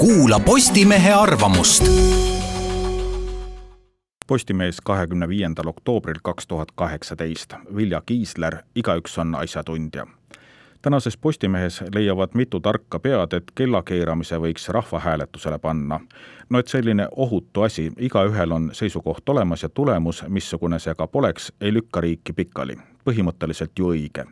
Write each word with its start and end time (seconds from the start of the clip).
kuula 0.00 0.40
Postimehe 0.40 1.12
arvamust. 1.12 1.84
Postimees 4.26 4.80
kahekümne 4.80 5.28
viiendal 5.28 5.66
oktoobril 5.66 6.18
kaks 6.22 6.46
tuhat 6.46 6.68
kaheksateist. 6.74 7.54
Vilja 7.76 8.02
Kiisler, 8.06 8.56
igaüks 8.74 9.18
on 9.18 9.34
asjatundja. 9.34 10.06
tänases 10.82 11.16
Postimehes 11.16 11.84
leiavad 11.94 12.28
mitu 12.34 12.60
tarka 12.60 12.98
pead, 12.98 13.32
et 13.32 13.52
kellakeeramise 13.54 14.36
võiks 14.36 14.68
rahvahääletusele 14.68 15.58
panna. 15.58 16.00
no 16.50 16.58
et 16.58 16.68
selline 16.68 17.08
ohutu 17.16 17.62
asi, 17.62 17.92
igaühel 17.98 18.52
on 18.52 18.70
seisukoht 18.72 19.28
olemas 19.28 19.62
ja 19.62 19.68
tulemus, 19.68 20.24
missugune 20.28 20.78
see 20.78 20.94
ka 20.94 21.06
poleks, 21.06 21.52
ei 21.60 21.72
lükka 21.72 22.00
riiki 22.00 22.32
pikali. 22.32 22.76
Põhimõtteliselt 23.10 23.78
ju 23.78 23.92
õige 23.94 24.26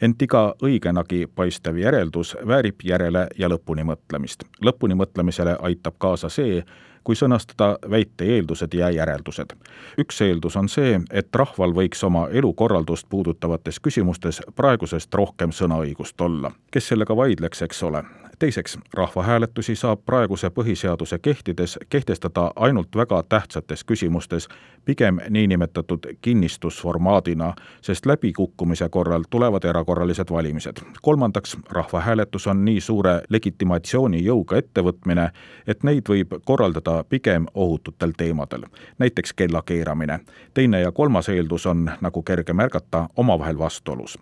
ent 0.00 0.22
iga 0.22 0.54
õigenagi 0.62 1.26
paistev 1.34 1.78
järeldus 1.80 2.34
väärib 2.46 2.84
järele 2.84 3.26
ja 3.38 3.48
lõpuni 3.48 3.84
mõtlemist. 3.84 4.44
lõpuni 4.60 4.94
mõtlemisele 4.94 5.56
aitab 5.62 5.94
kaasa 5.98 6.28
see, 6.28 6.64
kui 7.04 7.14
sõnastada 7.14 7.76
väite 7.90 8.24
eeldused 8.24 8.74
ja 8.74 8.90
järeldused. 8.90 9.54
üks 9.98 10.20
eeldus 10.20 10.56
on 10.56 10.68
see, 10.68 11.00
et 11.10 11.36
rahval 11.36 11.74
võiks 11.74 12.04
oma 12.04 12.28
elukorraldust 12.28 13.06
puudutavates 13.08 13.80
küsimustes 13.80 14.42
praegusest 14.56 15.14
rohkem 15.14 15.50
sõnaõigust 15.50 16.20
olla. 16.20 16.52
kes 16.70 16.88
sellega 16.88 17.16
vaidleks, 17.16 17.62
eks 17.62 17.82
ole, 17.82 18.02
teiseks, 18.38 18.78
rahvahääletusi 18.94 19.76
saab 19.76 20.00
praeguse 20.06 20.48
põhiseaduse 20.48 21.18
kehtides 21.18 21.78
kehtestada 21.88 22.52
ainult 22.56 22.96
väga 22.96 23.22
tähtsates 23.28 23.84
küsimustes, 23.84 24.48
pigem 24.84 25.18
niinimetatud 25.30 25.98
kinnistusformaadina, 26.20 27.54
sest 27.80 28.06
läbikukkumise 28.06 28.88
korral 28.88 29.24
tulevad 29.30 29.64
erakorralised 29.64 30.30
valimised. 30.30 30.76
kolmandaks, 31.02 31.56
rahvahääletus 31.70 32.46
on 32.46 32.64
nii 32.64 32.80
suure 32.80 33.20
legitimatsioonijõuga 33.28 34.56
ettevõtmine, 34.56 35.30
et 35.66 35.82
neid 35.82 36.08
võib 36.08 36.38
korraldada 36.44 37.04
pigem 37.08 37.46
ohututel 37.54 38.12
teemadel, 38.16 38.62
näiteks 38.98 39.32
kellakeeramine. 39.32 40.20
teine 40.54 40.80
ja 40.80 40.92
kolmas 40.92 41.28
eeldus 41.28 41.66
on, 41.66 41.90
nagu 42.00 42.22
kerge 42.22 42.52
märgata, 42.52 43.08
omavahel 43.16 43.58
vastuolus 43.58 44.18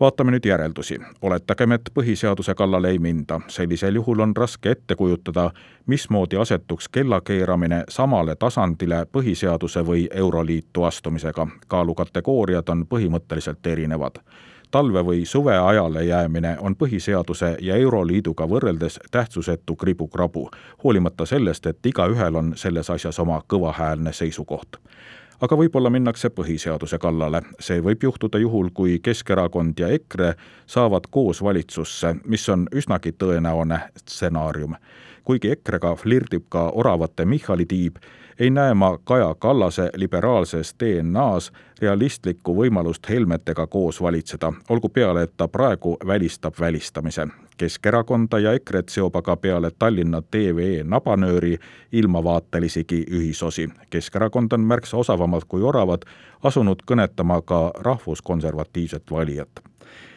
vaatame 0.00 0.30
nüüd 0.30 0.46
järeldusi. 0.46 0.98
oletagem, 1.22 1.72
et 1.72 1.90
põhiseaduse 1.94 2.54
kallale 2.54 2.90
ei 2.90 2.98
minda, 2.98 3.40
sellisel 3.48 3.94
juhul 3.94 4.20
on 4.20 4.36
raske 4.36 4.70
ette 4.70 4.94
kujutada, 4.94 5.50
mismoodi 5.86 6.36
asetuks 6.36 6.88
kellakeeramine 6.88 7.84
samale 7.88 8.36
tasandile 8.36 9.06
põhiseaduse 9.12 9.86
või 9.86 10.08
Euroliitu 10.10 10.84
astumisega. 10.84 11.46
kaalukategooriad 11.68 12.68
on 12.68 12.86
põhimõtteliselt 12.94 13.66
erinevad 13.66 14.20
talve- 14.70 15.04
või 15.04 15.24
suveajale 15.24 16.04
jäämine 16.04 16.56
on 16.60 16.76
põhiseaduse 16.76 17.56
ja 17.60 17.76
Euroliiduga 17.76 18.48
võrreldes 18.48 18.98
tähtsusetu 19.10 19.76
kribukrabu, 19.76 20.50
hoolimata 20.84 21.26
sellest, 21.26 21.66
et 21.66 21.86
igaühel 21.86 22.34
on 22.34 22.52
selles 22.56 22.90
asjas 22.90 23.18
oma 23.18 23.42
kõvahäälne 23.48 24.12
seisukoht 24.12 24.76
aga 25.44 25.56
võib-olla 25.58 25.90
minnakse 25.92 26.30
põhiseaduse 26.32 26.98
kallale. 26.98 27.42
see 27.60 27.82
võib 27.82 28.02
juhtuda 28.02 28.38
juhul, 28.38 28.70
kui 28.74 28.98
Keskerakond 28.98 29.78
ja 29.78 29.88
EKRE 29.92 30.34
saavad 30.66 31.08
koos 31.10 31.42
valitsusse, 31.42 32.14
mis 32.24 32.48
on 32.48 32.68
üsnagi 32.72 33.12
tõenäoline 33.12 33.80
stsenaarium. 33.96 34.76
kuigi 35.24 35.50
EKRE-ga 35.50 35.94
flirdib 35.96 36.44
ka 36.48 36.70
oravate 36.74 37.24
Michali 37.24 37.66
tiib, 37.66 37.96
ei 38.38 38.50
näe 38.50 38.74
ma 38.74 38.98
Kaja 39.04 39.34
Kallase 39.38 39.90
liberaalses 39.96 40.74
DNA-s 40.80 41.52
realistlikku 41.80 42.54
võimalust 42.56 43.08
Helmetega 43.08 43.66
koos 43.66 44.00
valitseda, 44.02 44.52
olgu 44.68 44.88
peale, 44.88 45.22
et 45.22 45.36
ta 45.36 45.48
praegu 45.48 45.96
välistab 46.06 46.54
välistamise. 46.60 47.26
Keskerakonda 47.56 48.38
ja 48.38 48.52
EKRE-t 48.52 48.88
seob 48.88 49.16
aga 49.16 49.36
peale 49.36 49.70
Tallinna 49.78 50.22
TVE 50.22 50.82
nabanööri 50.84 51.58
ilmavaatelisigi 51.92 53.04
ühisosi. 53.10 53.68
Keskerakond 53.90 54.52
on 54.52 54.60
märksa 54.60 54.96
osavamalt 54.96 55.44
kui 55.48 55.62
oravad 55.62 56.02
asunud 56.42 56.82
kõnetama 56.86 57.42
ka 57.46 57.70
rahvuskonservatiivset 57.78 59.10
valijat 59.10 59.62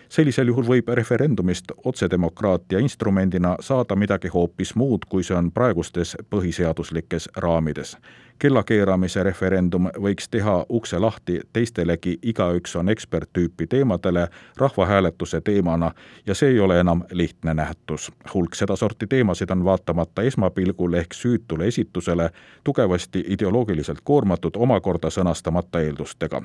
sellisel 0.09 0.47
juhul 0.47 0.67
võib 0.67 0.89
referendumist 0.93 1.71
otsedemokraatia 1.85 2.79
instrumendina 2.79 3.55
saada 3.59 3.95
midagi 3.95 4.27
hoopis 4.33 4.75
muud, 4.75 5.05
kui 5.09 5.23
see 5.23 5.35
on 5.37 5.51
praegustes 5.51 6.15
põhiseaduslikes 6.29 7.29
raamides. 7.35 7.97
kellakeeramise 8.39 9.23
referendum 9.23 9.87
võiks 9.97 10.27
teha 10.29 10.65
ukse 10.69 10.99
lahti 10.99 11.39
teistelegi 11.53 12.19
igaüks 12.21 12.75
on 12.75 12.89
ekspert 12.89 13.29
tüüpi 13.33 13.67
teemadele 13.67 14.27
rahvahääletuse 14.57 15.41
teemana 15.41 15.91
ja 16.25 16.35
see 16.35 16.49
ei 16.49 16.59
ole 16.59 16.79
enam 16.79 17.01
lihtne 17.11 17.53
nähtus. 17.53 18.11
hulk 18.33 18.55
sedasorti 18.55 19.07
teemasid 19.07 19.49
on 19.49 19.65
vaatamata 19.65 20.21
esmapilgul 20.21 20.93
ehk 20.93 21.13
süütule 21.13 21.67
esitusele 21.67 22.29
tugevasti 22.63 23.25
ideoloogiliselt 23.27 23.99
koormatud 24.03 24.55
omakorda 24.55 25.09
sõnastamata 25.09 25.81
eeldustega. 25.81 26.41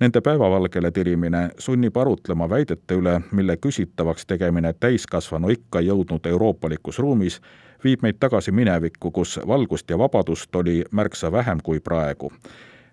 Nende 0.00 0.20
päevavalgele 0.20 0.90
tirimine 0.90 1.50
sunnib 1.58 1.96
arutlema 1.96 2.48
väidete 2.66 2.94
üle, 2.94 3.20
mille 3.32 3.56
küsitavaks 3.56 4.26
tegemine 4.26 4.72
täiskasvanu 4.72 5.48
ikka 5.48 5.80
jõudnud 5.80 6.26
euroopalikus 6.26 6.98
ruumis, 6.98 7.40
viib 7.84 8.02
meid 8.02 8.18
tagasi 8.18 8.52
minevikku, 8.52 9.10
kus 9.10 9.38
valgust 9.46 9.90
ja 9.90 9.98
vabadust 9.98 10.56
oli 10.56 10.84
märksa 10.90 11.32
vähem 11.32 11.58
kui 11.62 11.80
praegu. 11.80 12.32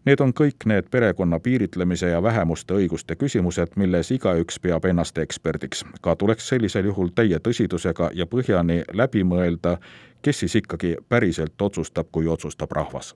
Need 0.05 0.19
on 0.19 0.33
kõik 0.33 0.65
need 0.65 0.89
perekonna 0.91 1.39
piiritlemise 1.39 2.09
ja 2.09 2.23
vähemuste 2.23 2.73
õiguste 2.73 3.15
küsimused, 3.15 3.73
milles 3.75 4.11
igaüks 4.11 4.59
peab 4.59 4.85
ennast 4.85 5.17
eksperdiks. 5.17 5.85
ka 6.01 6.15
tuleks 6.15 6.47
sellisel 6.47 6.85
juhul 6.85 7.09
täie 7.15 7.39
tõsidusega 7.39 8.11
ja 8.13 8.25
põhjani 8.25 8.83
läbi 8.93 9.23
mõelda, 9.23 9.77
kes 10.21 10.39
siis 10.39 10.55
ikkagi 10.55 10.95
päriselt 11.09 11.61
otsustab, 11.61 12.07
kui 12.11 12.27
otsustab 12.27 12.71
rahvas 12.71 13.15